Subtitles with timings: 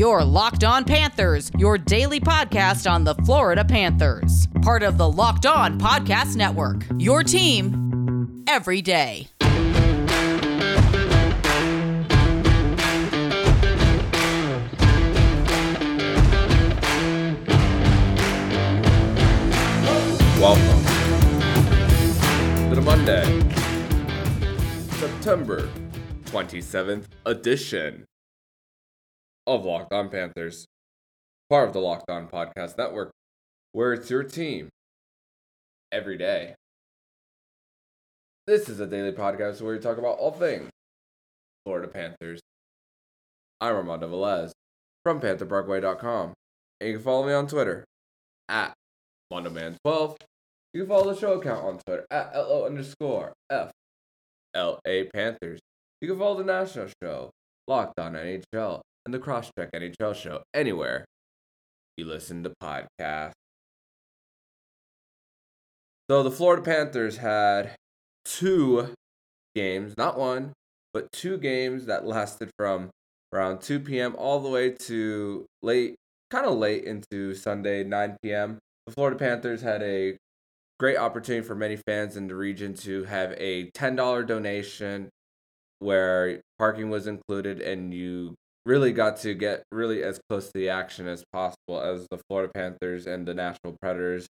[0.00, 4.48] Your Locked On Panthers, your daily podcast on the Florida Panthers.
[4.62, 6.86] Part of the Locked On Podcast Network.
[6.96, 9.28] Your team every day.
[20.40, 20.82] Welcome
[22.70, 23.26] to the Monday,
[24.96, 25.68] September
[26.24, 28.06] 27th edition
[29.50, 30.64] of Locked On Panthers,
[31.48, 33.10] part of the Locked On Podcast Network,
[33.72, 34.68] where it's your team
[35.90, 36.54] every day.
[38.46, 40.70] This is a daily podcast where we talk about all things
[41.66, 42.38] Florida Panthers.
[43.60, 44.52] I'm Armando Velez
[45.02, 46.32] from PantherParkway.com,
[46.80, 47.84] and you can follow me on Twitter
[48.48, 48.72] at
[49.32, 50.16] MondoMan12.
[50.74, 53.72] You can follow the show account on Twitter at LO underscore F
[54.54, 55.58] L A Panthers.
[56.00, 57.30] You can follow the national show,
[57.66, 61.04] Locked On NHL, and the Crosscheck NHL show anywhere
[61.96, 63.32] you listen to podcasts.
[66.08, 67.76] So the Florida Panthers had
[68.24, 68.94] two
[69.54, 70.52] games, not one,
[70.92, 72.90] but two games that lasted from
[73.32, 74.16] around 2 p.m.
[74.18, 75.94] all the way to late,
[76.30, 78.58] kind of late into Sunday, 9 p.m.
[78.86, 80.16] The Florida Panthers had a
[80.80, 85.10] great opportunity for many fans in the region to have a $10 donation
[85.78, 88.34] where parking was included and you
[88.66, 92.52] really got to get really as close to the action as possible as the Florida
[92.54, 94.28] Panthers and the Nashville Predators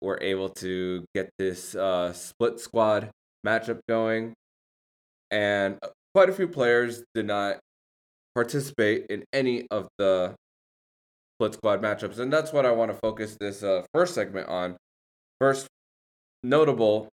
[0.00, 3.10] were able to get this uh, split squad
[3.46, 4.34] matchup going.
[5.30, 5.78] And
[6.14, 7.58] quite a few players did not
[8.34, 10.34] participate in any of the
[11.36, 12.18] split squad matchups.
[12.18, 14.76] And that's what I want to focus this uh, first segment on.
[15.40, 15.66] First
[16.42, 17.08] notable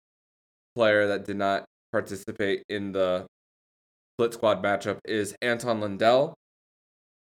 [0.75, 3.25] player that did not participate in the
[4.21, 6.35] split squad matchup is Anton Lundell,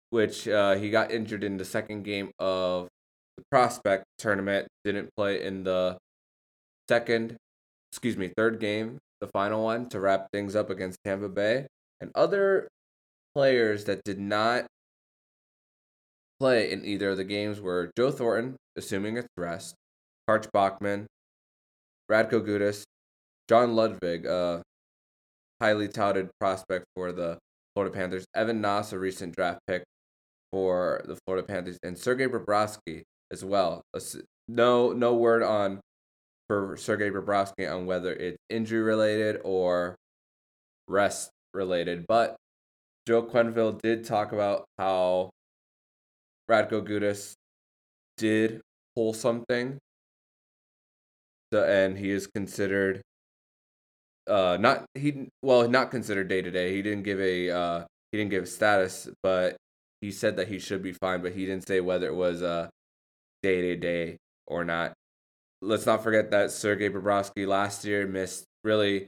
[0.08, 2.88] which uh, he got injured in the second game of
[3.36, 4.66] the prospect tournament.
[4.82, 5.98] Didn't play in the
[6.88, 7.36] second,
[7.92, 11.66] excuse me, third game, the final one to wrap things up against Tampa Bay.
[12.00, 12.66] And other
[13.34, 14.64] players that did not
[16.40, 19.74] play in either of the games were Joe Thornton, assuming it's rest,
[20.30, 21.04] Karch Bachman,
[22.10, 22.84] Radko Gudas,
[23.50, 24.62] John Ludwig, a
[25.60, 27.38] highly touted prospect for the
[27.74, 29.84] Florida Panthers, Evan Nause, a recent draft pick
[30.52, 33.82] for the Florida Panthers, and Sergei Bobrovsky as well.
[34.48, 35.80] No, no word on
[36.48, 39.96] for Sergei Bobrovsky on whether it's injury related or
[40.88, 42.36] rest related, but
[43.06, 45.30] Joe Quenneville did talk about how
[46.50, 47.34] Radko Gudas
[48.16, 48.60] did
[48.94, 49.78] pull something.
[51.52, 53.02] So, and he is considered
[54.28, 56.74] uh not he well not considered day to day.
[56.74, 59.56] He didn't give a uh he didn't give status, but
[60.00, 62.68] he said that he should be fine, but he didn't say whether it was uh
[63.42, 64.16] day to day
[64.46, 64.92] or not.
[65.62, 69.06] Let's not forget that Sergei Bobrovsky last year missed really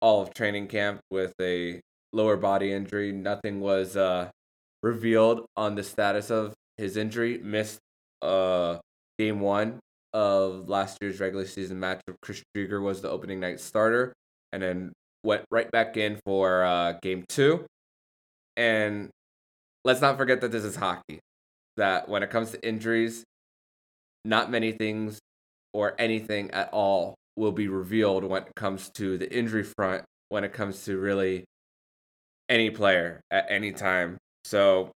[0.00, 1.80] all of training camp with a
[2.12, 3.12] lower body injury.
[3.12, 4.30] Nothing was uh
[4.82, 7.78] revealed on the status of his injury, missed
[8.20, 8.78] uh
[9.18, 9.78] game one
[10.12, 12.16] of last year's regular season matchup.
[12.20, 14.12] Chris Driedger was the opening night starter,
[14.52, 14.92] and then
[15.24, 17.64] went right back in for uh, game two.
[18.56, 19.10] And
[19.84, 21.20] let's not forget that this is hockey.
[21.76, 23.24] That when it comes to injuries,
[24.24, 25.18] not many things
[25.72, 30.04] or anything at all will be revealed when it comes to the injury front.
[30.28, 31.44] When it comes to really
[32.48, 34.18] any player at any time.
[34.44, 34.90] So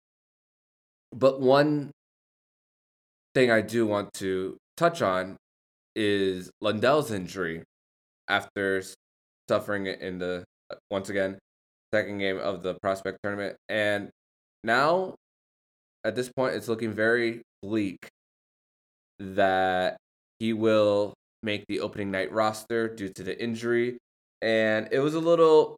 [1.13, 1.91] but one
[3.35, 5.37] thing I do want to touch on
[5.95, 7.63] is Lundell's injury
[8.27, 8.81] after
[9.49, 11.37] suffering in the uh, once again
[11.93, 14.09] second game of the prospect tournament and
[14.63, 15.13] now
[16.03, 18.07] at this point it's looking very bleak
[19.19, 19.97] that
[20.39, 23.97] he will make the opening night roster due to the injury
[24.41, 25.77] and it was a little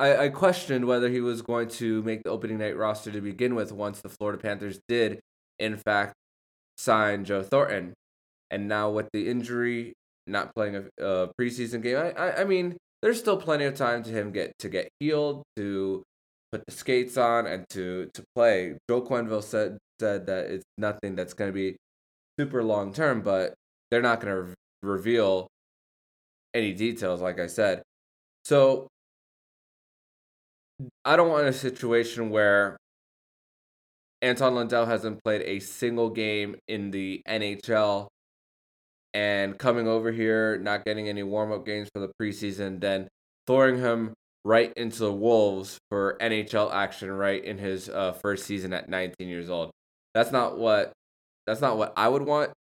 [0.00, 3.54] I, I questioned whether he was going to make the opening night roster to begin
[3.54, 5.20] with once the Florida Panthers did,
[5.58, 6.14] in fact,
[6.78, 7.92] sign Joe Thornton.
[8.50, 9.92] And now with the injury,
[10.26, 14.02] not playing a, a preseason game, I, I, I mean, there's still plenty of time
[14.02, 16.02] to him get to get healed, to
[16.52, 18.76] put the skates on, and to to play.
[18.88, 21.76] Joe Quenneville said said that it's nothing that's going to be
[22.38, 23.54] super long term, but
[23.90, 25.48] they're not going to re- reveal
[26.54, 27.82] any details, like I said.
[28.44, 28.88] So
[31.04, 32.76] I don't want a situation where
[34.22, 38.08] Anton Lundell hasn't played a single game in the NHL
[39.14, 43.08] and coming over here, not getting any warm up games for the preseason, then
[43.46, 44.14] throwing him
[44.44, 49.28] right into the Wolves for NHL action right in his uh, first season at 19
[49.28, 49.70] years old.
[50.14, 50.92] That's not what
[51.46, 52.52] that's not what I would want.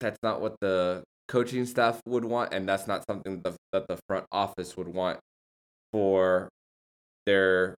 [0.00, 3.88] That's not what the coaching staff would want, and that's not something that the, that
[3.88, 5.18] the front office would want
[5.92, 6.48] for
[7.26, 7.74] their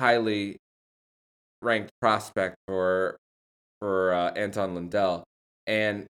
[0.00, 0.56] highly
[1.62, 3.16] ranked prospect for
[3.80, 5.24] for uh, Anton Lundell.
[5.66, 6.06] And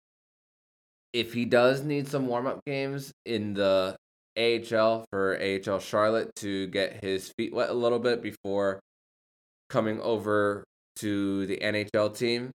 [1.12, 3.96] if he does need some warm up games in the
[4.36, 8.80] AHL for AHL Charlotte to get his feet wet a little bit before
[9.68, 10.64] coming over
[10.96, 12.50] to the NHL team,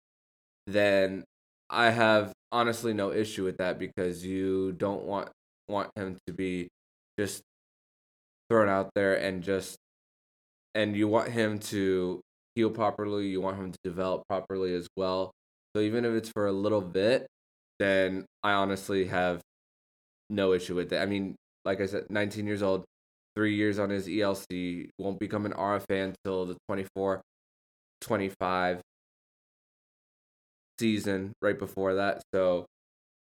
[0.68, 1.24] then
[1.70, 5.30] I have honestly no issue with that because you don't want
[5.68, 6.68] want him to be
[7.18, 7.42] just
[8.50, 9.78] thrown out there and just
[10.76, 12.22] and you want him to
[12.56, 15.32] heal properly, you want him to develop properly as well.
[15.76, 17.28] So even if it's for a little bit,
[17.84, 19.42] then I honestly have
[20.30, 20.98] no issue with it.
[20.98, 21.36] I mean,
[21.66, 22.86] like I said, 19 years old,
[23.36, 27.22] three years on his ELC, won't become an RFA until the 24
[28.02, 28.82] 25
[30.80, 32.22] season right before that.
[32.34, 32.66] So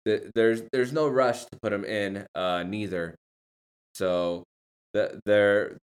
[0.05, 3.15] th- there's there's no rush to put him in uh neither.
[3.93, 4.43] So
[4.93, 5.77] the there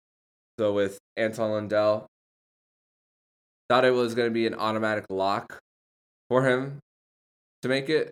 [0.60, 2.08] so with Anton Lundell
[3.70, 5.60] thought it was going to be an automatic lock
[6.30, 6.80] for him
[7.62, 8.12] to make it,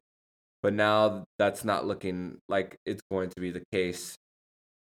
[0.66, 4.16] but now that's not looking like it's going to be the case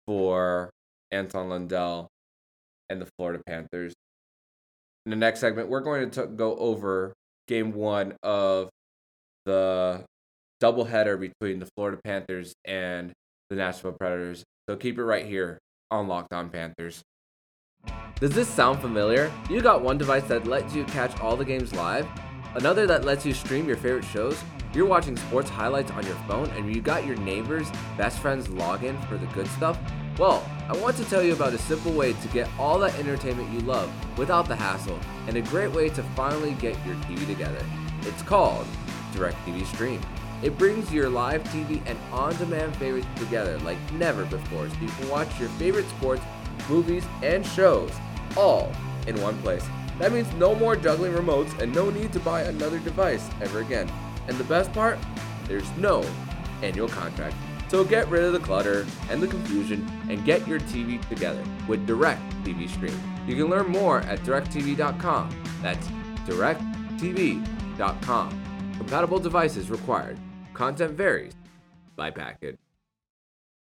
[0.06, 0.70] for
[1.10, 2.10] Anton Lundell
[2.90, 3.94] and the Florida Panthers.
[5.06, 7.14] In the next segment, we're going to t- go over
[7.48, 8.68] game one of
[9.46, 10.04] the
[10.62, 13.14] doubleheader between the Florida Panthers and
[13.50, 14.44] the Nashville Predators.
[14.68, 15.60] So keep it right here
[15.90, 17.04] on Locked On Panthers.
[18.20, 19.32] Does this sound familiar?
[19.50, 22.06] You got one device that lets you catch all the games live,
[22.56, 24.42] another that lets you stream your favorite shows.
[24.74, 27.68] You're watching sports highlights on your phone, and you got your neighbor's
[27.98, 29.80] best friend's login for the good stuff.
[30.18, 33.50] Well, I want to tell you about a simple way to get all that entertainment
[33.52, 37.66] you love without the hassle, and a great way to finally get your TV together.
[38.02, 38.68] It's called
[39.14, 40.02] DirecTV Stream.
[40.42, 44.88] It brings your live TV and on demand favorites together like never before so you
[44.88, 46.22] can watch your favorite sports,
[46.70, 47.92] movies, and shows
[48.38, 48.72] all
[49.08, 49.66] in one place.
[50.00, 53.92] That means no more juggling remotes and no need to buy another device ever again.
[54.28, 54.98] And the best part?
[55.46, 56.04] There's no
[56.62, 57.36] annual contract.
[57.70, 61.86] So get rid of the clutter and the confusion and get your TV together with
[61.86, 62.98] Direct TV Stream.
[63.28, 65.44] You can learn more at directv.com.
[65.62, 65.88] That's
[66.26, 67.44] directv.com.
[68.78, 70.18] Compatible devices required.
[70.54, 71.34] Content varies
[71.96, 72.58] by package.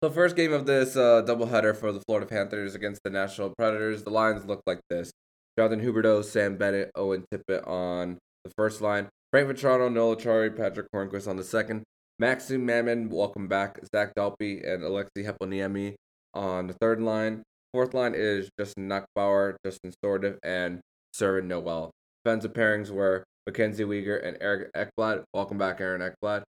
[0.00, 4.02] The first game of this uh, doubleheader for the Florida Panthers against the Nashville Predators,
[4.02, 5.12] the lines look like this:
[5.58, 10.86] Jonathan Huberdeau, Sam Bennett, Owen Tippett on the first line, Frank Vatrano, Noel Acciari, Patric
[10.94, 11.84] Hornqvist on the second,
[12.18, 15.94] Maxim Mamin, welcome back, Zach Dalpe, and Alexei Heponiemi
[16.34, 17.42] on the third line.
[17.72, 20.80] Fourth line is Justin Nachbaur, Justin Sourdif, and
[21.14, 21.90] Serron Noel.
[22.24, 25.24] Defensive pairings were Mackenzie Weegar and Eric Ekblad.
[25.34, 26.42] Welcome back, Aaron Ekblad.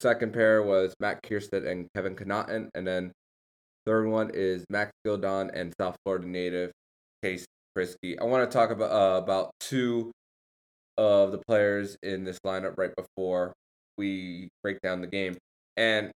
[0.00, 2.68] Second pair was Matt Kiersted and Kevin Connauton.
[2.74, 3.12] And then
[3.86, 6.70] third one is Max Gildon and South Florida native
[7.24, 7.46] Chase
[7.78, 8.16] Priskie.
[8.20, 10.10] I want to talk about uh, about two
[10.96, 13.52] of the players in this lineup right before
[13.96, 15.36] we break down the game.
[15.76, 16.10] And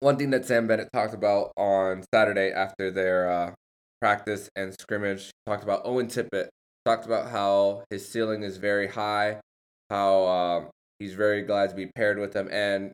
[0.00, 3.52] one thing that Sam Bennett talked about on Saturday after their uh,
[4.00, 6.48] practice and scrimmage talked about Owen Tippett.
[6.84, 9.40] Talked about how his ceiling is very high,
[9.88, 10.68] how um,
[10.98, 12.48] he's very glad to be paired with them.
[12.50, 12.92] And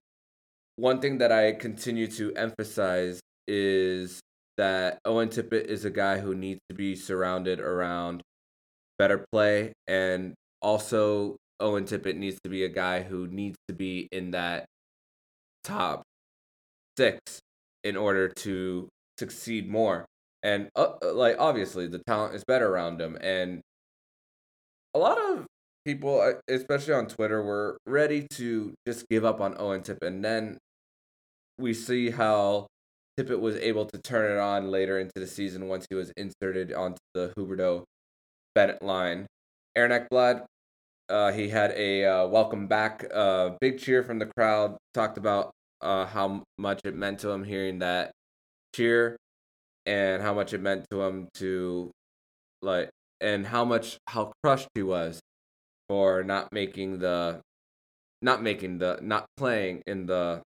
[0.76, 4.20] one thing that I continue to emphasize is
[4.56, 8.22] that Owen Tippett is a guy who needs to be surrounded around
[8.98, 9.72] better play.
[9.86, 14.66] And also, Owen Tippett needs to be a guy who needs to be in that
[15.64, 16.02] top
[16.98, 17.40] six
[17.84, 20.06] in order to succeed more.
[20.42, 23.60] And uh, uh like obviously the talent is better around him and
[24.94, 25.46] a lot of
[25.84, 30.06] people, uh, especially on Twitter, were ready to just give up on Owen Tippett.
[30.06, 30.58] And then
[31.58, 32.66] we see how
[33.18, 36.72] Tippett was able to turn it on later into the season once he was inserted
[36.72, 37.84] onto the Huberdeau
[38.54, 39.26] Bennett line.
[39.76, 40.44] Aaron Ekblad,
[41.08, 44.76] uh, he had a uh, welcome back, uh, big cheer from the crowd.
[44.94, 45.50] Talked about
[45.82, 48.12] uh, how much it meant to him hearing that
[48.74, 49.16] cheer,
[49.84, 51.90] and how much it meant to him to
[52.62, 52.88] like,
[53.20, 55.20] and how much how crushed he was
[55.88, 57.40] for not making the
[58.22, 60.40] not making the not playing in the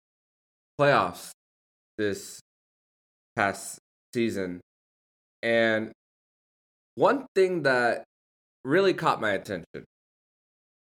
[0.81, 1.31] playoffs
[1.99, 2.41] this
[3.37, 3.79] past
[4.15, 4.61] season.
[5.43, 5.93] And
[6.95, 8.05] one thing that
[8.65, 9.85] really caught my attention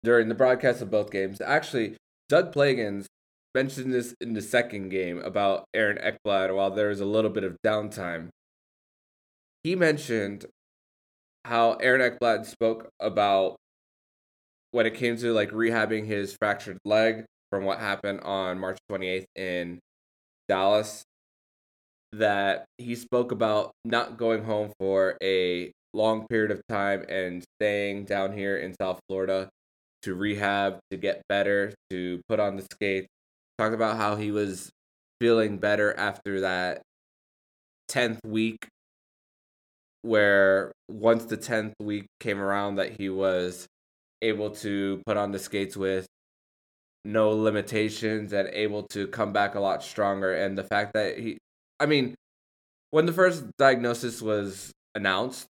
[0.03, 1.97] during the broadcast of both games, actually,
[2.29, 3.05] Doug Plagens
[3.53, 7.43] mentioned this in the second game about Aaron Ekblad while there was a little bit
[7.43, 8.29] of downtime.
[9.63, 10.45] he mentioned
[11.45, 13.55] how Aaron Ekblad spoke about
[14.71, 19.25] when it came to like rehabbing his fractured leg from what happened on March 28th
[19.35, 19.79] in
[20.49, 21.03] Dallas
[22.17, 28.05] that he spoke about not going home for a long period of time and staying
[28.05, 29.49] down here in South Florida
[30.03, 33.07] to rehab, to get better, to put on the skates.
[33.57, 34.69] Talked about how he was
[35.19, 36.81] feeling better after that
[37.89, 38.67] 10th week,
[40.01, 43.65] where once the 10th week came around, that he was
[44.21, 46.05] able to put on the skates with
[47.03, 50.33] no limitations and able to come back a lot stronger.
[50.33, 51.37] And the fact that he,
[51.79, 52.15] I mean,
[52.91, 55.47] when the first diagnosis was announced,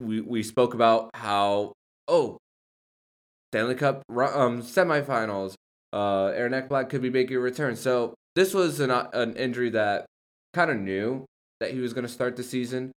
[0.00, 1.72] we we spoke about how
[2.08, 2.38] oh
[3.52, 5.54] Stanley Cup um semifinals,
[5.92, 7.76] uh, Aaron Ekblad could be making a return.
[7.76, 10.06] So this was an an injury that
[10.54, 11.26] kind of knew
[11.60, 12.92] that he was going to start the season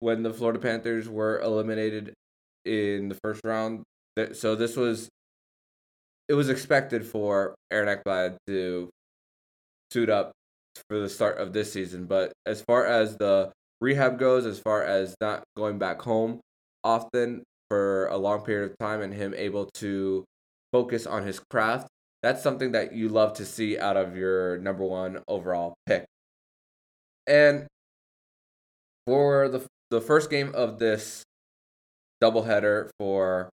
[0.00, 2.12] when the Florida Panthers were eliminated
[2.64, 3.82] in the first round.
[4.32, 5.08] So this was
[6.28, 8.90] it was expected for Aaron Ekblad to
[9.92, 10.32] suit up
[10.88, 12.06] for the start of this season.
[12.06, 16.40] But as far as the rehab goes, as far as not going back home
[16.84, 20.24] often for a long period of time and him able to
[20.72, 21.88] focus on his craft,
[22.22, 26.04] that's something that you love to see out of your number one overall pick.
[27.26, 27.66] And
[29.06, 31.22] for the the first game of this
[32.22, 33.48] doubleheader for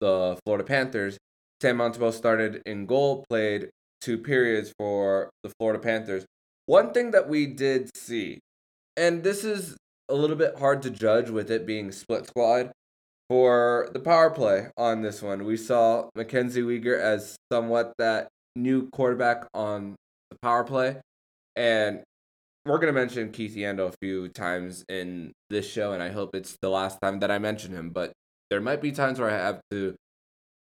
[0.00, 1.16] the Florida Panthers,
[1.60, 6.24] Sam Montembeault started in goal, played two periods for the Florida Panthers.
[6.70, 8.38] One thing that we did see,
[8.96, 9.76] and this is
[10.08, 12.70] a little bit hard to judge with it being split squad,
[13.28, 18.88] for the power play on this one, we saw Mackenzie Weegar as somewhat that new
[18.90, 19.96] quarterback on
[20.30, 20.98] the power play.
[21.56, 22.04] And
[22.64, 26.36] we're going to mention Keith Yandle a few times in this show, and I hope
[26.36, 27.90] it's the last time that I mention him.
[27.90, 28.12] But
[28.48, 29.96] there might be times where I have to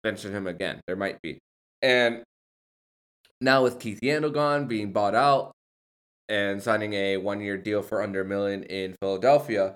[0.03, 0.81] mention him again.
[0.89, 1.39] There might be.
[1.81, 2.25] And
[3.41, 5.53] now with Keith Yandle gone, being bought out,
[6.33, 9.75] and signing a one year deal for under a million in Philadelphia.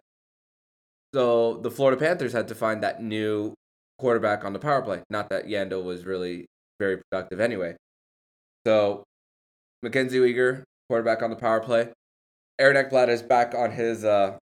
[1.14, 3.52] So the Florida Panthers had to find that new
[3.98, 5.02] quarterback on the power play.
[5.10, 6.46] Not that Yandle was really
[6.80, 7.76] very productive anyway.
[8.66, 9.04] So
[9.82, 11.90] Mackenzie Weegar, quarterback on the power play.
[12.58, 14.38] Aaron Ekblad is back on his uh,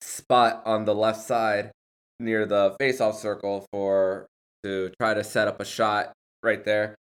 [0.00, 1.70] spot on the left side
[2.18, 4.26] near the faceoff circle for
[4.64, 6.96] to try to set up a shot right there.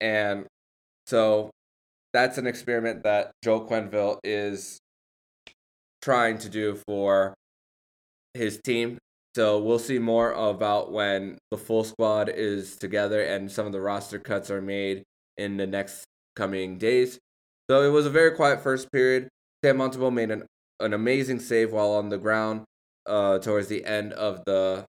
[0.00, 0.46] And
[1.06, 1.50] so
[2.12, 4.78] that's an experiment that Joe Quenneville is
[6.02, 7.34] trying to do for
[8.34, 8.98] his team.
[9.34, 13.80] So we'll see more about when the full squad is together and some of the
[13.80, 15.04] roster cuts are made
[15.38, 16.04] in the next
[16.36, 17.18] coming days.
[17.70, 19.28] So it was a very quiet first period.
[19.64, 20.44] Sam Montembeault made an,
[20.80, 22.64] an amazing save while on the ground
[23.06, 24.84] uh, towards the end of the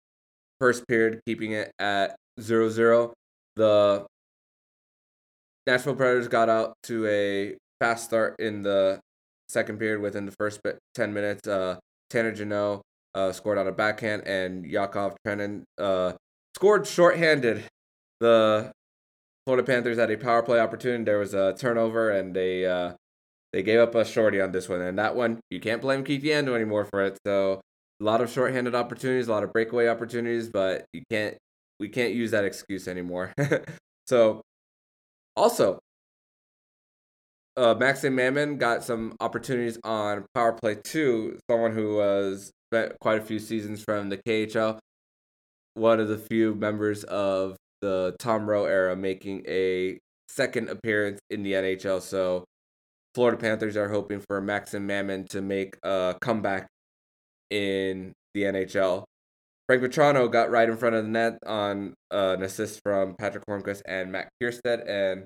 [0.60, 3.14] first period, keeping it at 0 0.
[3.56, 4.06] The
[5.66, 9.00] Nashville Predators got out to a fast start in the
[9.48, 10.60] second period within the first
[10.96, 11.48] 10 minutes.
[11.48, 11.78] Uh,
[12.10, 12.82] Tanner Jeannot
[13.16, 16.14] uh, scored on a backhand, and Yakov Trenin uh,
[16.56, 17.64] scored shorthanded.
[18.20, 18.72] The
[19.46, 21.04] Florida Panthers had a power play opportunity.
[21.04, 22.94] There was a turnover, and they uh,
[23.52, 24.82] they gave up a shorty on this one.
[24.82, 27.18] And that one, you can't blame Keith Yandle anymore for it.
[27.26, 27.62] So
[28.02, 31.38] a lot of shorthanded opportunities, a lot of breakaway opportunities, but you can't
[31.80, 33.34] we can't use that excuse anymore.
[34.08, 34.42] so
[35.36, 35.80] also
[37.56, 41.38] uh, Maxim Mamin got some opportunities on power play two.
[41.50, 44.80] Someone who was spent quite a few seasons from the KHL.
[45.76, 50.00] One of the few members of the Tom Rowe era making a
[50.30, 52.02] second appearance in the NHL.
[52.02, 52.46] So
[53.14, 56.68] Florida Panthers are hoping for Maxim Mamin to make a comeback
[57.50, 59.04] in the NHL.
[59.68, 63.46] Frank Vatrano got right in front of the net on uh, an assist from Patric
[63.50, 64.88] Hornqvist and Matt Kiersted.
[64.88, 65.26] And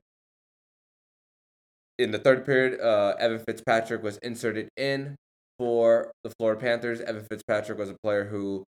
[1.97, 5.15] in the third period, uh, Evan Fitzpatrick was inserted in
[5.57, 7.01] for the Florida Panthers.
[7.01, 8.63] Evan Fitzpatrick was a player who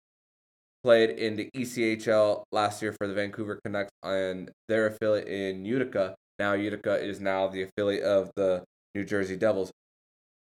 [0.83, 6.13] played in the ECHL last year for the Vancouver Canucks and their affiliate in Utica.
[6.37, 9.71] Now Utica is now the affiliate of the New Jersey Devils.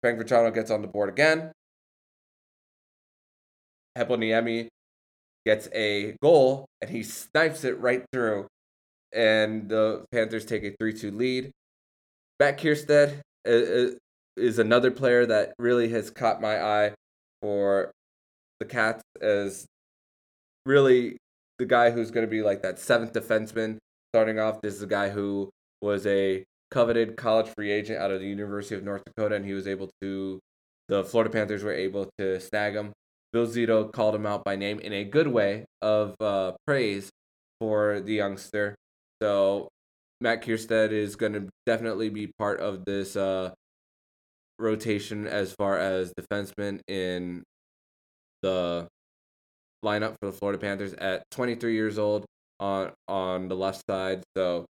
[0.02, 1.50] Frank Vatrano gets on the board again.
[3.98, 4.68] Heponiemi
[5.44, 8.46] gets a goal and he snipes it right through.
[9.12, 11.50] And the Panthers take a 3 2 lead.
[12.38, 13.90] Matt Kiersted uh, uh,
[14.36, 16.92] is another player that really has caught my eye
[17.42, 17.90] for
[18.60, 19.66] the Cats as
[20.64, 21.16] really
[21.58, 23.78] the guy who's going to be like that seventh defenseman
[24.12, 24.62] starting off.
[24.62, 25.50] This is a guy who
[25.82, 29.52] was a coveted college free agent out of the University of North Dakota, and he
[29.52, 30.38] was able to
[30.88, 32.92] the Florida Panthers were able to snag him.
[33.32, 37.10] Bill Zito called him out by name in a good way of uh, praise
[37.60, 38.74] for the youngster.
[39.22, 39.68] So
[40.20, 43.52] Matt Kiersted is going to definitely be part of this uh,
[44.58, 47.42] rotation as far as defensemen in
[48.42, 48.88] the
[49.84, 52.24] lineup for the Florida Panthers at 23 years old
[52.58, 54.22] on on the left side.
[54.36, 54.66] So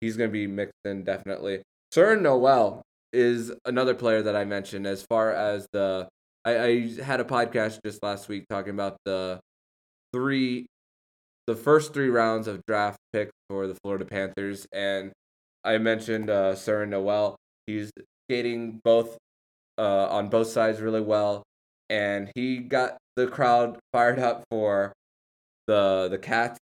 [0.00, 1.62] he's going to be mixed in definitely.
[1.94, 6.08] Serron Noel is another player that I mentioned as far as the
[6.44, 9.40] I, I had a podcast just last week talking about the
[10.12, 10.66] three
[11.46, 15.12] the first three rounds of draft picks for the Florida Panthers and
[15.64, 17.36] I mentioned uh Serron Noel.
[17.66, 17.90] He's
[18.26, 19.16] skating both
[19.78, 21.42] uh on both sides really well
[21.90, 24.92] and he got the crowd fired up for
[25.66, 26.58] the the cats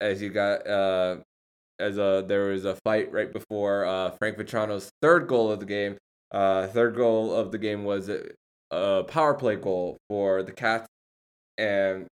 [0.00, 1.16] as you got uh
[1.78, 5.66] as a there was a fight right before uh, Frank Vatrano's third goal of the
[5.66, 5.96] game.
[6.30, 8.08] Uh, third goal of the game was
[8.72, 10.86] a, power play goal for the Cats,
[11.58, 12.06] and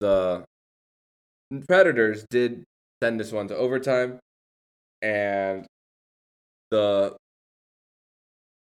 [0.00, 0.44] the
[1.68, 2.64] Predators did
[3.02, 4.18] send this one to overtime,
[5.00, 5.66] and
[6.70, 7.16] the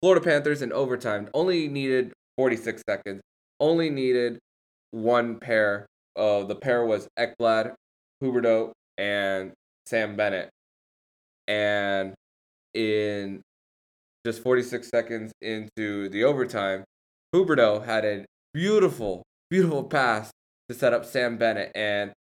[0.02, 3.22] Florida Panthers in overtime only needed 46 seconds,
[3.60, 4.40] only needed
[4.92, 5.86] one pair.
[6.16, 7.74] Uh, the pair was Ekblad,
[8.22, 9.54] Huberdeau, and
[9.86, 10.50] Sam Bennett.
[11.48, 12.14] And
[12.74, 13.42] in
[14.26, 16.84] just 46 seconds into the overtime,
[17.34, 20.32] Huberdeau had a beautiful, beautiful pass
[20.70, 21.72] to set up Sam Bennett.
[21.76, 22.14] And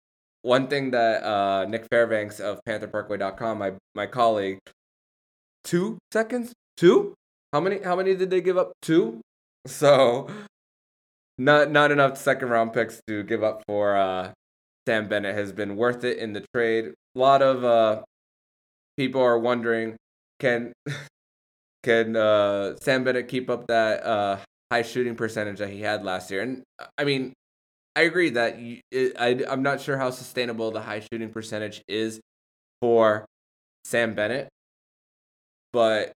[0.42, 4.58] one thing that uh, Nick Fairbanks of PantherParkway.com, my my colleague,
[5.64, 7.14] two seconds, two.
[7.52, 7.80] How many?
[7.80, 8.72] How many did they give up?
[8.82, 9.20] Two.
[9.64, 10.28] So,
[11.38, 14.32] not not enough second round picks to give up for uh,
[14.88, 16.86] Sam Bennett has been worth it in the trade.
[17.14, 18.02] A lot of uh,
[18.96, 19.94] people are wondering
[20.40, 20.72] can
[21.82, 24.38] can uh, Sam Bennett keep up that uh,
[24.70, 26.42] high shooting percentage that he had last year?
[26.42, 26.62] And
[26.96, 27.32] I mean,
[27.94, 31.82] I agree that you, it, I I'm not sure how sustainable the high shooting percentage
[31.88, 32.20] is
[32.80, 33.26] for
[33.84, 34.48] Sam Bennett,
[35.72, 36.12] but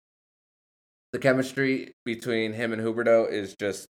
[1.13, 3.87] the chemistry between him and Huberdeau is just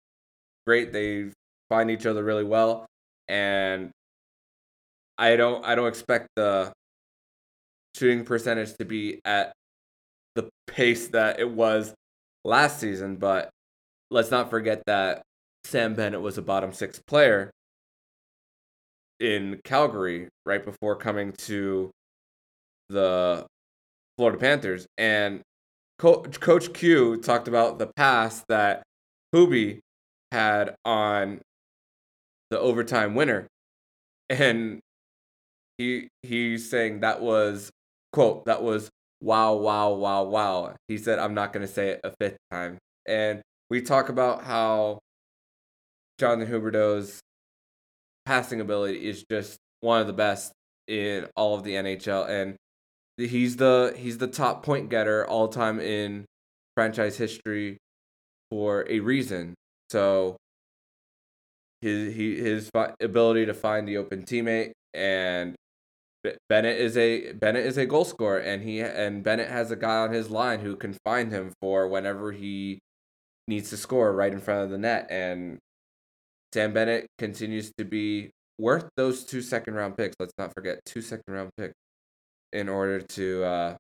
[0.67, 0.93] great.
[0.93, 1.31] They
[1.69, 2.87] find each other really well,
[3.29, 3.91] and
[5.19, 6.73] I don't I don't expect the
[7.97, 9.53] shooting percentage to be at
[10.35, 11.95] the pace that it was
[12.45, 13.51] last season, but
[14.11, 15.23] let's not forget that
[15.65, 17.51] Sam Bennett was a bottom six player
[19.21, 21.91] in Calgary right before coming to
[22.89, 23.47] the
[24.17, 24.87] Florida Panthers.
[24.99, 25.43] And
[25.99, 28.83] Coach, Q talked about the pass that
[29.35, 29.79] Hubie
[30.33, 31.41] had on
[32.51, 33.47] the overtime winner.
[34.29, 34.81] And
[35.79, 37.71] he he's saying that was
[38.13, 38.91] quote that was
[39.23, 40.75] wow wow wow wow.
[40.89, 42.79] He said I'm not going to say it a fifth time.
[43.07, 44.99] And we talk about how
[46.19, 47.21] Jonathan Huberdeau's
[48.27, 50.53] passing ability is just one of the best
[50.87, 52.57] in all of the NHL and
[53.17, 56.25] he's the he's the top point getter all time in
[56.75, 57.79] franchise history
[58.51, 59.55] for a reason.
[59.91, 60.37] So
[61.81, 65.55] his he his ability to find the open teammate and
[66.49, 69.99] Bennett is a Bennett is a goal scorer, and he and Bennett has a guy
[69.99, 72.79] on his line who can find him for whenever he
[73.49, 75.09] needs to score right in front of the net.
[75.11, 75.59] And
[76.53, 80.15] Sam Bennett continues to be worth those two second round picks.
[80.21, 81.75] Let's not forget two second round picks
[82.53, 83.77] in order to uh,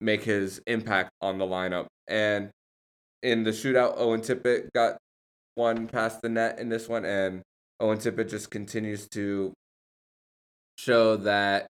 [0.00, 1.86] make his impact on the lineup.
[2.08, 2.50] And
[3.22, 4.98] in the shootout, Owen Tippett got
[5.54, 7.42] one past the net in this one, and
[7.80, 9.52] Owen Tippett just continues to
[10.76, 11.66] show that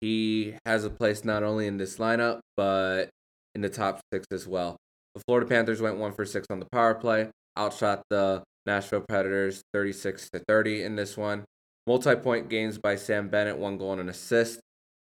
[0.00, 3.10] he has a place not only in this lineup, but
[3.54, 4.76] in the top six as well.
[5.14, 9.62] The Florida Panthers went one for six on the power play, outshot the Nashville Predators
[9.72, 11.44] 36 to 30 in this one.
[11.86, 14.60] Multi point games by Sam Bennett, one goal and an assist.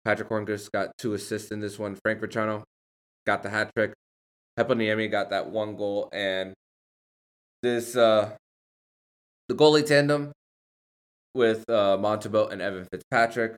[0.05, 1.97] Patric Hornqvist got two assists in this one.
[2.05, 2.63] Frank Vatrano
[3.27, 3.93] got the hat trick.
[4.59, 6.09] Heponiemi got that one goal.
[6.13, 6.55] And
[7.63, 8.33] this, uh,
[9.49, 10.33] the goalie tandem
[11.37, 11.97] with uh,
[12.51, 13.57] and Evan Fitzpatrick.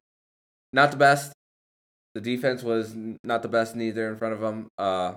[0.72, 1.32] Not the best.
[2.14, 4.68] The defense was not the best neither in front of them.
[4.76, 5.14] Uh,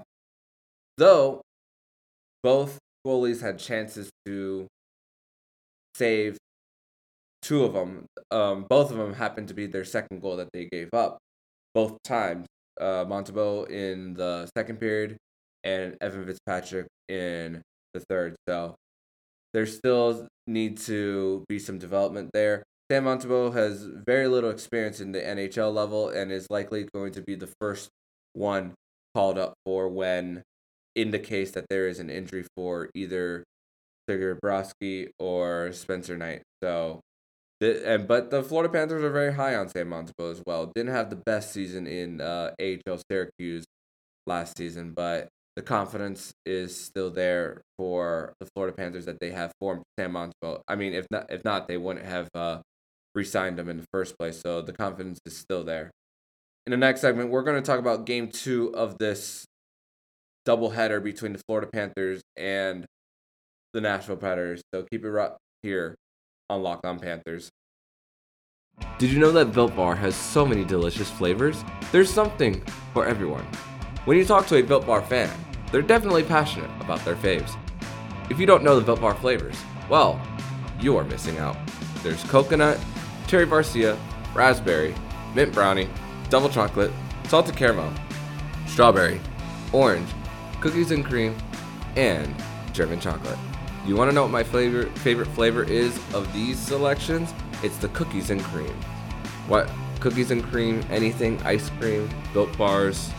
[0.98, 1.42] though
[2.44, 4.68] both goalies had chances to
[5.96, 6.38] save
[7.42, 8.06] two of them.
[8.30, 11.18] Um, both of them happened to be their second goal that they gave up
[11.74, 12.46] both times.
[12.80, 15.18] Uh, Montembeault in the second period
[15.64, 17.62] and Evan Fitzpatrick in
[17.94, 18.36] the third.
[18.48, 18.76] So
[19.54, 22.64] there still need to be some development there.
[22.92, 27.22] Sam Montembeault has very little experience in the NHL level and is likely going to
[27.22, 27.90] be the first
[28.34, 28.74] one
[29.16, 30.44] called up for when
[30.96, 33.44] in the case that there is an injury for either
[34.10, 36.42] Sergei Bobrovsky or Spencer Knight.
[36.62, 37.00] So,
[37.60, 40.72] the, and but the Florida Panthers are very high on Sam Montembeault as well.
[40.74, 43.66] Didn't have the best season in uh, AHL Syracuse
[44.28, 45.30] last season, but
[45.62, 50.62] the confidence is still there for the Florida Panthers that they have formed Sam Montembeault.
[50.68, 52.62] I mean, if not, if not, they wouldn't have uh,
[53.14, 54.42] re-signed him in the first place.
[54.42, 55.92] So the confidence is still there.
[56.66, 59.46] In the next segment, we're going to talk about Game Two of this
[60.48, 62.86] doubleheader between the Florida Panthers and
[63.74, 64.64] the Nashville Predators.
[64.74, 65.94] So keep it right here
[66.50, 67.50] on Locked On Panthers.
[68.98, 71.64] Did you know that Built Bar has so many delicious flavors?
[71.92, 73.46] There's something for everyone.
[74.06, 75.30] When you talk to a Built Bar fan,
[75.72, 77.58] they're definitely passionate about their faves.
[78.30, 79.58] If you don't know the Built Bar flavors,
[79.90, 80.22] well,
[80.80, 81.58] you are missing out.
[82.04, 82.80] There's coconut,
[83.28, 83.98] cherry barcia,
[84.34, 84.96] raspberry,
[85.36, 85.90] mint brownie,
[86.30, 86.92] double chocolate,
[87.28, 87.92] salted caramel,
[88.68, 89.20] strawberry,
[89.74, 90.10] orange,
[90.60, 91.36] cookies and cream,
[91.96, 92.34] and
[92.74, 93.38] German chocolate.
[93.86, 97.34] You want to know what my flavor, favorite flavor is of these selections?
[97.64, 98.74] It's the cookies and cream.
[99.48, 103.12] What cookies and cream, anything ice cream, built bars,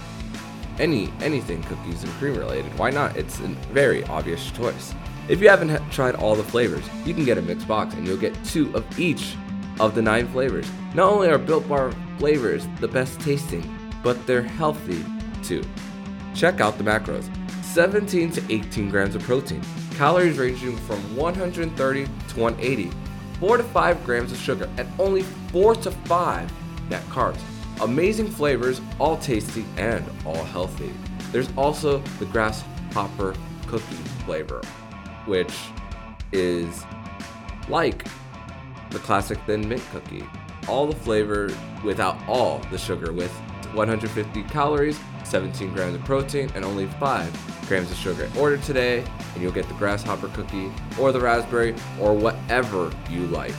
[0.79, 2.77] any anything cookies and cream related.
[2.79, 3.17] Why not?
[3.17, 4.95] It's a very obvious choice.
[5.29, 8.07] If you haven't ha- tried all the flavors, you can get a mixed box and
[8.07, 9.37] you'll get two of each
[9.81, 10.67] of the nine flavors.
[10.95, 15.05] Not only are Built Bar flavors the best tasting, but they're healthy
[15.43, 15.63] too.
[16.35, 17.31] Check out the macros
[17.65, 19.63] 17 to 18 grams of protein,
[19.95, 22.91] calories ranging from 130 to 180,
[23.41, 26.53] 4 to 5 grams of sugar, and only 4 to 5
[26.91, 27.41] net carbs.
[27.83, 30.93] Amazing flavors, all tasty and all healthy.
[31.33, 33.35] There's also the grasshopper
[33.67, 34.61] cookie flavor,
[35.27, 35.53] which
[36.31, 36.85] is
[37.69, 38.07] like
[38.91, 40.25] the classic thin mint cookie.
[40.69, 41.51] All the flavor
[41.83, 43.33] without all the sugar, with
[43.75, 48.31] 150 calories, 17 grams of protein, and only 5 grams of sugar.
[48.39, 53.55] Order today, and you'll get the grasshopper cookie, or the raspberry, or whatever you like.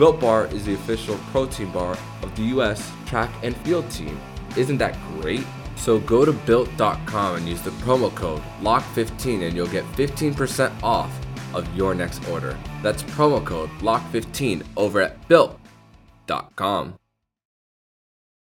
[0.00, 4.18] Built Bar is the official protein bar of the US track and field team.
[4.56, 5.44] Isn't that great?
[5.76, 11.12] So go to built.com and use the promo code LOCK15 and you'll get 15% off
[11.52, 12.58] of your next order.
[12.82, 16.94] That's promo code LOCK15 over at built.com.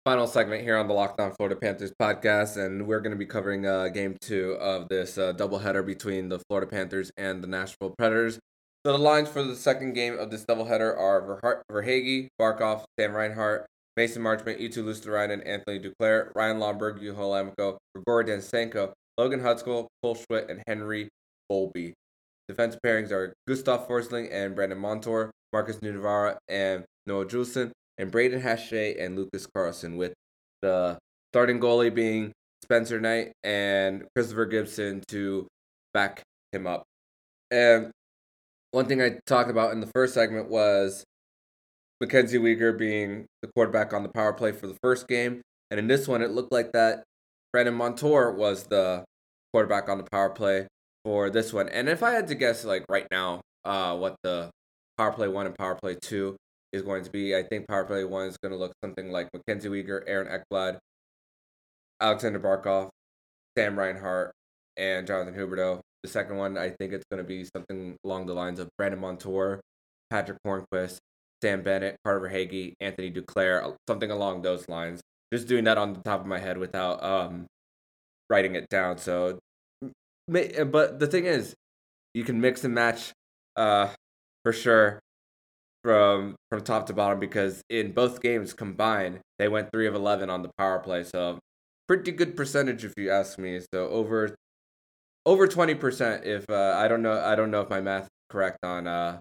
[0.05, 3.25] Final segment here on the Locked On Florida Panthers podcast, and we're going to be
[3.25, 7.93] covering uh, game two of this uh, doubleheader between the Florida Panthers and the Nashville
[7.97, 8.39] Predators.
[8.85, 13.15] So the lines for the second game of this doubleheader are Verha- Verhaeghe, Barkov, Sam
[13.15, 13.65] Reinhart,
[13.95, 20.15] Mason Marchment, Eetu Luostarinen, Anthony Duclair, Ryan Lomberg, Juho Lammikko, Grigory Denisenko, Logan Hutsko, Cole
[20.15, 21.07] Schwindt, and Henry
[21.47, 21.93] Bowlby.
[22.49, 28.41] Defensive pairings are Gustav Forsling and Brandon Montour, Markus Nutivaara and Noah Juulsen, and Braden
[28.41, 30.13] Hache and Lucas Carlson, with
[30.61, 30.97] the
[31.31, 35.47] starting goalie being Spencer Knight and Christopher Gibson to
[35.93, 36.83] back him up.
[37.49, 37.91] And
[38.73, 41.03] one thing I talked about in the first segment was
[42.01, 45.41] Mackenzie Weegar being the quarterback on the power play for the first game.
[45.69, 47.03] And in this one, it looked like that
[47.51, 49.05] Brandon Montour was the
[49.53, 50.67] quarterback on the power play
[51.05, 51.69] for this one.
[51.69, 54.49] And if I had to guess, like right now, uh, what the
[54.97, 56.35] power play one and power play two
[56.71, 59.29] is going to be, I think power play one is going to look something like
[59.33, 60.79] Mackenzie Weegar, Aaron Ekblad,
[62.01, 62.89] Alexander Barkov,
[63.55, 64.31] Sam Reinhart,
[64.77, 65.81] and Jonathan Huberdeau.
[66.03, 68.99] The second one, I think it's going to be something along the lines of Brandon
[68.99, 69.61] Montour,
[70.09, 70.97] Patric Hornqvist,
[71.41, 75.01] Sam Bennett, Carter Verhaeghe, Anthony Duclair, something along those lines.
[75.33, 77.47] Just doing that on the top of my head without um,
[78.29, 78.97] writing it down.
[78.97, 79.39] So,
[80.27, 81.55] but the thing is,
[82.13, 83.11] you can mix and match
[83.55, 83.89] uh,
[84.43, 84.99] for sure
[85.83, 90.29] from from top to bottom because in both games combined, they went three of eleven
[90.29, 91.03] on the power play.
[91.03, 91.39] So,
[91.87, 93.59] pretty good percentage if you ask me.
[93.73, 94.35] So over
[95.25, 98.57] over 20% if uh, I don't know I don't know if my math is correct
[98.63, 99.19] on uh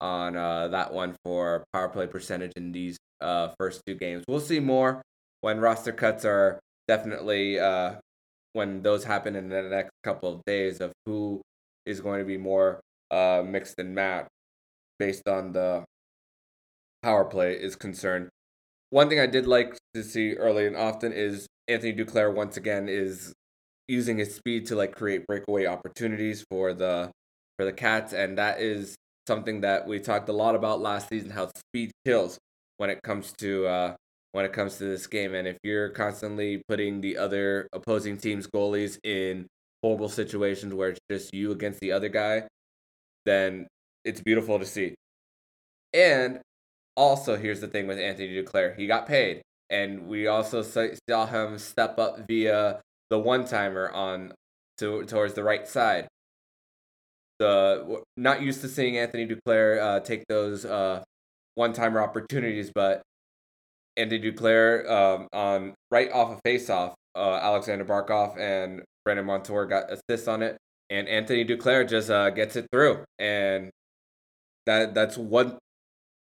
[0.00, 4.24] on uh that one for power play percentage in these uh first two games.
[4.28, 5.02] We'll see more
[5.40, 7.96] when roster cuts are definitely uh
[8.52, 11.42] when those happen in the next couple of days of who
[11.84, 14.28] is going to be more uh mixed and matched
[14.98, 15.84] based on the
[17.02, 18.28] power play is concerned.
[18.90, 22.88] One thing I did like to see early and often is Anthony Duclair once again
[22.88, 23.32] is
[23.88, 27.10] using his speed to like create breakaway opportunities for the
[27.56, 28.96] for the Cats, and that is
[29.26, 31.30] something that we talked a lot about last season.
[31.30, 32.38] How speed kills
[32.76, 33.94] when it comes to uh,
[34.32, 38.46] when it comes to this game, and if you're constantly putting the other opposing team's
[38.46, 39.46] goalies in
[39.82, 42.42] horrible situations where it's just you against the other guy,
[43.24, 43.66] then
[44.04, 44.94] it's beautiful to see.
[45.94, 46.40] And
[46.96, 51.58] also, here's the thing with Anthony Duclair: he got paid, and we also saw him
[51.58, 54.32] step up via the one timer on
[54.78, 56.08] to, towards the right side.
[57.38, 61.02] The not used to seeing Anthony Duclair uh, take those uh,
[61.54, 63.02] one-timer opportunities, but
[63.96, 69.84] Anthony Duclair um, on right off of face-off, uh, Alexander Barkov and Brandon Montour got
[69.90, 70.56] assists on it,
[70.88, 73.70] and Anthony Duclair just uh, gets it through, and
[74.64, 75.58] that that's one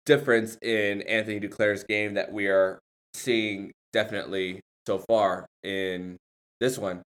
[0.05, 2.79] difference in Anthony Duclair's game that we are
[3.13, 6.17] seeing definitely so far in
[6.63, 7.01] this one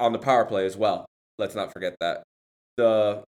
[0.00, 1.06] on the power play as well.
[1.38, 2.24] Let's not forget that.
[2.76, 3.22] The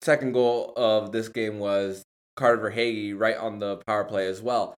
[0.00, 2.04] second goal of this game was
[2.36, 4.76] Carter Verhaeghe right on the power play as well.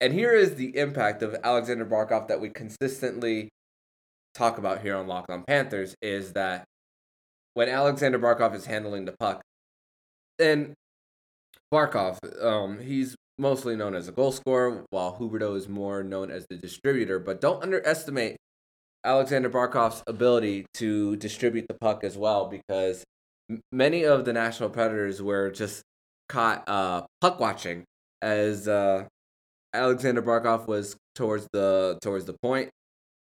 [0.00, 3.50] And here is the impact of Alexander Barkov that we consistently
[4.34, 6.64] talk about here on Locked On Panthers is that
[7.52, 9.42] when Alexander Barkov is handling the puck,
[10.38, 10.72] and
[11.74, 16.46] Barkov, um, he's mostly known as a goal scorer, while Huberdeau is more known as
[16.48, 17.18] the distributor.
[17.18, 18.36] But don't underestimate
[19.04, 23.04] Alexander Barkov's ability to distribute the puck as well, because
[23.72, 25.82] many of the Nashville Predators were just
[26.28, 27.84] caught uh, puck watching
[28.20, 29.06] as uh,
[29.72, 32.70] Alexander Barkov was towards the towards the point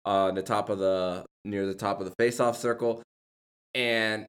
[0.05, 3.03] on uh, the top of the near the top of the faceoff circle,
[3.75, 4.27] and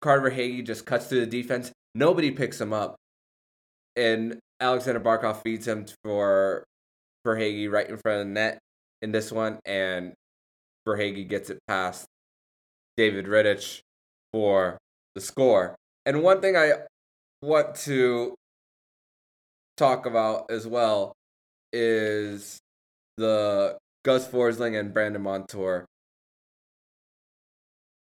[0.00, 1.72] Carter Verhaeghe just cuts through the defense.
[1.94, 2.96] Nobody picks him up,
[3.96, 6.64] and Alexander Barkov feeds him for
[7.24, 8.58] for Verhaeghe right in front of the net
[9.02, 10.14] in this one, and
[10.86, 12.06] Verhaeghe gets it past
[12.96, 13.80] David Rittich
[14.32, 14.78] for
[15.14, 15.76] the score.
[16.04, 16.72] And one thing I
[17.42, 18.34] want to
[19.76, 21.12] talk about as well
[21.72, 22.58] is
[23.16, 25.84] the Gus Forsling and Brandon Montour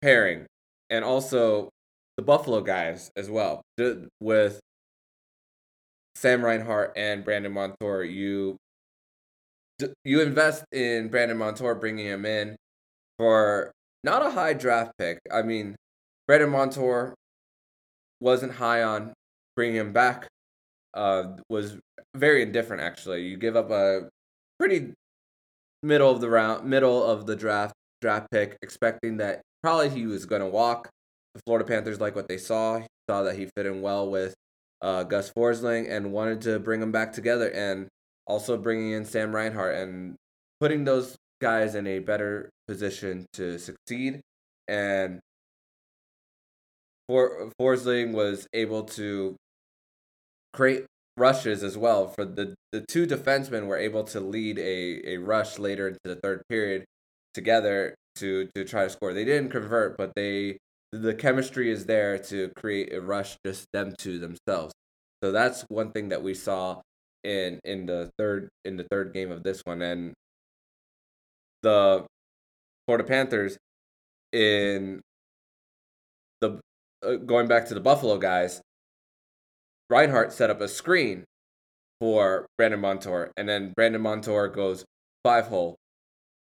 [0.02, 0.46] pairing,
[0.90, 1.70] and also
[2.18, 3.62] the Buffalo guys as well
[4.20, 4.60] with
[6.16, 8.04] Sam Reinhart and Brandon Montour.
[8.04, 8.58] You
[10.04, 12.56] you invest in Brandon Montour, bringing him in
[13.18, 13.72] for
[14.04, 15.20] not a high draft pick.
[15.32, 15.76] I mean,
[16.28, 17.14] Brandon Montour
[18.20, 19.14] wasn't high on
[19.56, 20.28] bringing him back.
[20.94, 21.78] Uh, was
[22.16, 23.24] very indifferent actually.
[23.24, 24.10] You give up a
[24.58, 24.94] pretty
[25.84, 30.26] middle of the round, middle of the draft draft pick, expecting that probably he was
[30.26, 30.90] going to walk.
[31.34, 32.82] The Florida Panthers like what they saw.
[33.10, 34.36] Saw that he fit in well with
[34.82, 37.50] uh, Gus Forsling and wanted to bring him back together.
[37.50, 37.88] And
[38.28, 40.16] also bringing in Sam Reinhart and
[40.60, 44.22] putting those guys in a better position to succeed.
[44.68, 45.20] And
[47.08, 49.36] For Forsling was able to
[50.54, 50.86] create
[51.18, 52.08] rushes as well.
[52.08, 56.16] For the, the two defensemen were able to lead a, a rush later into the
[56.16, 56.86] third period
[57.34, 59.14] together to, to try to score.
[59.14, 60.58] They didn't convert, but they
[60.92, 64.74] the chemistry is there to create a rush just them to themselves.
[65.24, 66.82] So that's one thing that we saw
[67.26, 70.14] in in the third in the third game of this one, and
[71.64, 72.06] the
[72.86, 73.58] Florida Panthers
[74.32, 75.02] in
[76.42, 76.60] the
[77.06, 78.62] uh, going back to the Buffalo guys,
[79.90, 81.24] Reinhart set up a screen
[82.00, 84.86] for Brandon Montour, and then Brandon Montour goes
[85.24, 85.76] five hole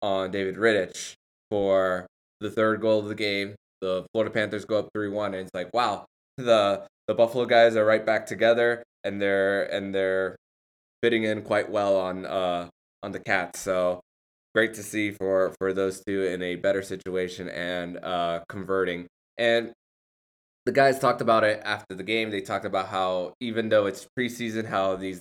[0.02, 1.14] on David Rittich
[1.50, 2.06] for
[2.40, 3.54] the third goal of the game.
[3.80, 6.06] The Florida Panthers go up three one, and it's like, wow,
[6.37, 10.37] the the Buffalo guys are right back together, and they're and they're
[11.04, 12.66] fitting in quite well on uh
[13.02, 13.60] on the Cats.
[13.60, 14.00] So
[14.54, 19.06] great to see for for those two in a better situation and uh converting.
[19.36, 19.72] And
[20.64, 22.30] the guys talked about it after the game.
[22.30, 25.20] They talked about how even though it's preseason, how these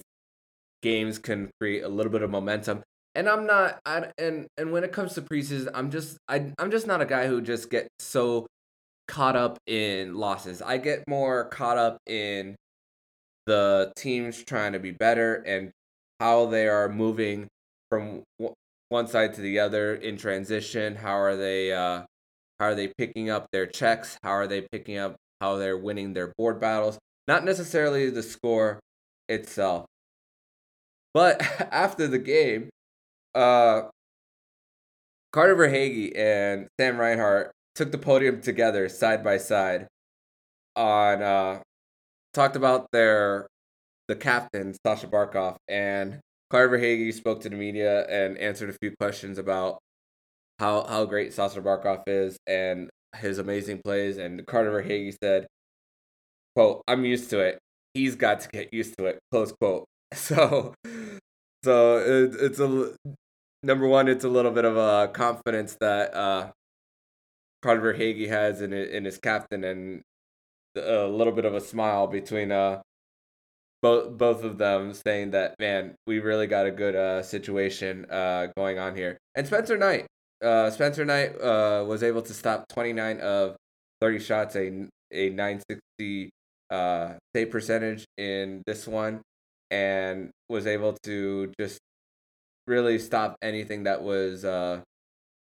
[0.82, 2.82] games can create a little bit of momentum.
[3.13, 6.72] And I'm not I and and when it comes to preseason, I'm just I I'm
[6.72, 8.48] just not a guy who just gets so
[9.10, 10.62] caught up in losses.
[10.62, 12.56] I get more caught up in
[13.46, 15.72] the teams trying to be better and
[16.20, 17.48] how they are moving
[17.90, 18.24] from
[18.90, 20.96] one side to the other in transition.
[20.96, 21.74] How are they?
[21.74, 22.04] Uh,
[22.60, 24.18] how are they picking up their checks?
[24.24, 25.16] How are they picking up?
[25.42, 26.98] How they're winning their board battles?
[27.28, 28.80] Not necessarily the score
[29.28, 29.86] itself,
[31.14, 32.70] but after the game,
[33.36, 33.84] uh,
[35.32, 39.88] Carter Verhaeghe and Sam Reinhart took the podium together side by side
[40.76, 41.60] on uh,
[42.34, 43.48] talked about their
[44.08, 46.19] the captain Sasha Barkov and
[46.50, 49.80] Carter Verhaeghe spoke to the media and answered a few questions about
[50.60, 54.17] how how great Sasha Barkov is and his amazing plays.
[54.17, 55.48] And Carter Verhaeghe said,
[56.56, 57.60] "quote I'm used to it.
[57.93, 59.86] He's got to get used to it." Close quote.
[60.15, 60.76] So,
[61.63, 62.93] so it, it's a
[63.63, 64.08] number one.
[64.08, 66.52] It's a little bit of a confidence that uh,
[67.63, 70.04] Carter Verhaeghe has in in his captain, and
[70.76, 72.82] a little bit of a smile between uh
[73.82, 78.48] both both of them saying that man we really got a good uh situation uh
[78.58, 79.18] going on here.
[79.36, 80.08] And Spencer Knight
[80.44, 83.56] uh, Spencer Knight uh, was able to stop 29 of
[84.02, 86.30] 30 shots, a a 960
[86.70, 89.22] uh, save percentage in this one,
[89.72, 91.80] and was able to just
[92.68, 94.82] really stop anything that was uh,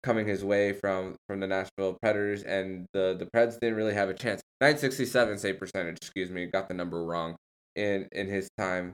[0.06, 4.10] coming his way from from the Nashville Predators, and the the Preds didn't really have
[4.10, 4.41] a chance.
[4.62, 7.36] 967 save percentage, excuse me, got the number wrong
[7.76, 8.94] in in his time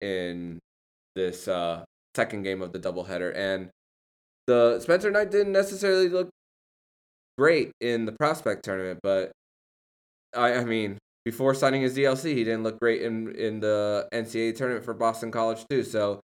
[0.00, 0.58] in
[1.16, 3.68] this uh, second game of the doubleheader, and
[4.46, 6.30] the Spencer Knight didn't necessarily look
[7.36, 9.32] great in the prospect tournament, but
[10.34, 14.56] I I mean before signing his ELC, he didn't look great in in the NCAA
[14.56, 15.82] tournament for Boston College too.
[15.82, 16.20] So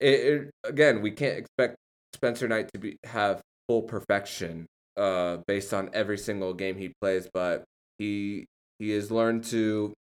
[0.00, 1.76] it, it again, we can't expect
[2.14, 7.28] Spencer Knight to be have full perfection uh based on every single game he plays,
[7.32, 7.64] but
[7.98, 8.46] he
[8.78, 9.92] he has learned to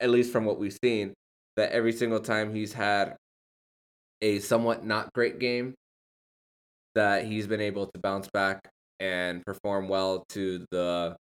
[0.00, 1.12] at least from what we've seen
[1.56, 3.16] that every single time he's had
[4.22, 5.74] a somewhat not great game
[6.94, 8.60] that he's been able to bounce back
[9.00, 11.16] and perform well to the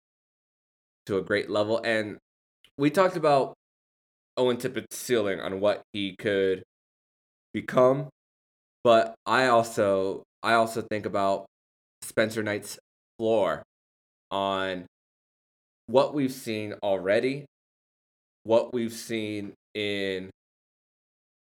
[1.06, 1.82] to a great level.
[1.84, 2.18] And
[2.78, 3.54] we talked about
[4.36, 6.64] Owen Tippett's ceiling on what he could
[7.54, 8.10] become
[8.88, 11.46] but I also I also think about
[12.04, 12.80] Spencer Knight's
[13.20, 13.62] floor
[14.32, 14.86] on
[15.88, 17.44] what we've seen already,
[18.46, 20.30] what we've seen in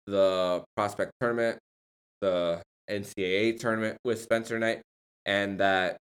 [0.07, 1.59] the prospect tournament,
[2.21, 4.83] the NCAA tournament with Spencer Knight,
[5.25, 5.97] and that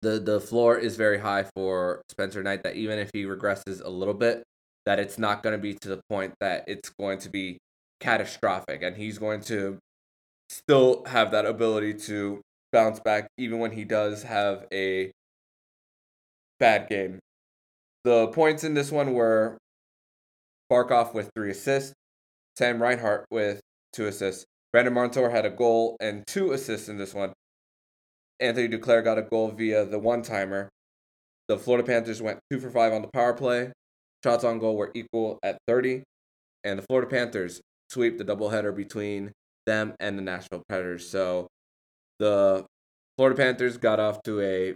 [0.00, 2.62] the the floor is very high for Spencer Knight.
[2.62, 4.44] That even if he regresses a little bit,
[4.86, 7.58] that it's not going to be to the point that it's going to be
[7.98, 9.80] catastrophic, and he's going to
[10.48, 12.40] still have that ability to
[12.72, 15.12] bounce back even when he does have a
[16.58, 17.18] bad game.
[18.04, 19.56] The points in this one were
[20.70, 21.94] Barkov with three assists,
[22.58, 23.60] Sam Reinhart with
[23.92, 24.44] two assists.
[24.72, 27.32] Brandon Montour had a goal and two assists in this one.
[28.40, 30.68] Anthony Duclair got a goal via the one timer.
[31.46, 33.72] The Florida Panthers went two for five on the power play.
[34.24, 36.02] Shots on goal were equal at 30.
[36.64, 39.32] And the Florida Panthers sweep the doubleheader between
[39.66, 41.08] them and the Nashville Predators.
[41.08, 41.48] So
[42.18, 42.64] the
[43.16, 44.74] Florida Panthers got off to a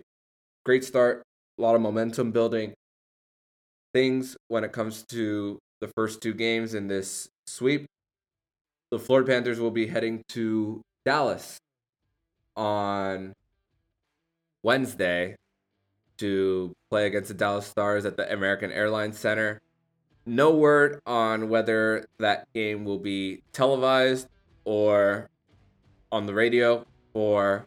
[0.64, 1.22] great start,
[1.58, 2.74] a lot of momentum building
[3.92, 7.86] things when it comes to the first two games in this sweep.
[8.90, 11.58] The Florida Panthers will be heading to Dallas
[12.56, 13.32] on
[14.62, 15.36] Wednesday
[16.18, 19.60] to play against the Dallas Stars at the American Airlines Center.
[20.26, 24.26] No word on whether that game will be televised
[24.68, 25.30] or
[26.12, 27.66] on the radio for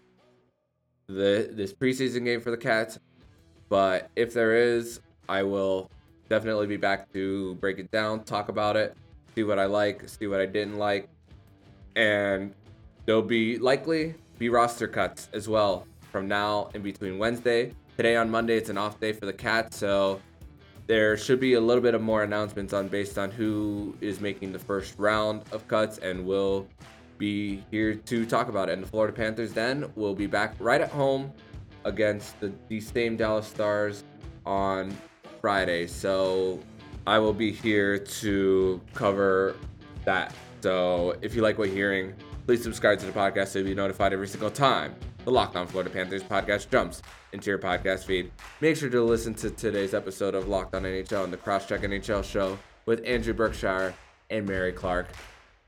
[1.08, 3.00] the this preseason game for the Cats.
[3.70, 5.90] But if there is, I will
[6.30, 8.96] definitely be back to break it down, talk about it,
[9.34, 11.10] see what I like, see what I didn't like,
[11.96, 12.54] and
[13.08, 17.74] there'll be likely be roster cuts as well from now in between Wednesday.
[17.98, 20.22] Today on Monday, it's an off day for the Cats, so
[20.88, 24.52] there should be a little bit of more announcements on based on who is making
[24.52, 26.67] the first round of cuts and will
[27.17, 28.74] be here to talk about it.
[28.74, 31.32] And the Florida Panthers then will be back right at home
[31.86, 34.04] against the, the same Dallas Stars
[34.46, 34.96] on
[35.39, 35.88] Friday.
[35.88, 36.60] So
[37.06, 39.56] I will be here to cover
[40.06, 40.34] that.
[40.62, 42.13] So if you like what you're hearing,
[42.46, 45.68] please subscribe to the podcast so you'll be notified every single time the Locked On
[45.68, 47.02] Florida Panthers podcast jumps
[47.34, 48.32] into your podcast feed.
[48.60, 52.24] Make sure to listen to today's episode of Locked On NHL and the Crosscheck NHL
[52.24, 53.94] show with Andrew Berkshire
[54.30, 55.08] and Mary Clark.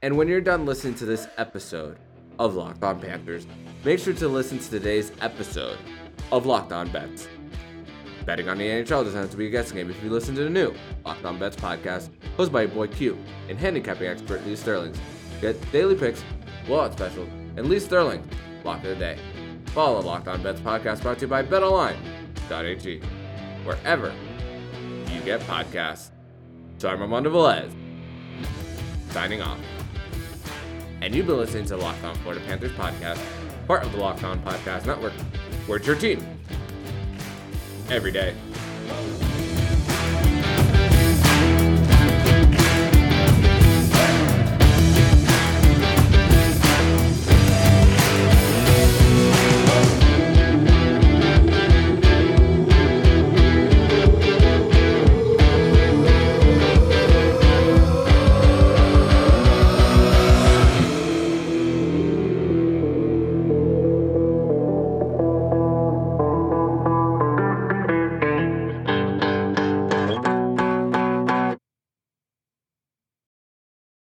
[0.02, 1.98] And when you're done listening to this episode
[2.39, 3.46] of Locked On Panthers,
[3.84, 5.78] make sure to listen to today's episode
[6.32, 7.28] of Locked On Bets.
[8.26, 10.44] Betting on the NHL doesn't have to be a guessing game if you listen to
[10.44, 10.74] the new
[11.06, 13.18] Locked On Bets podcast, hosted by your boy Q
[13.50, 14.94] and handicapping expert Lee Sterling.
[15.42, 16.24] Get daily picks,
[16.66, 18.24] blowout specials, and Lee Sterling
[18.63, 19.18] lock of the day.
[19.73, 23.01] Follow the Locked On Bets podcast brought to you by BetOnline.ag,
[23.63, 24.13] wherever
[25.12, 26.12] you get podcasts.
[26.77, 27.71] So I'm Armando Velez,
[29.12, 29.59] signing off
[31.03, 33.21] and you've been listening to Locked On Florida Panthers podcast,
[33.67, 35.12] part of the Locked On Podcast Network.
[35.67, 36.26] Where's your team
[37.89, 38.34] every day.